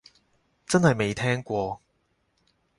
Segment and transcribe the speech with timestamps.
[0.65, 1.79] 真係未聽過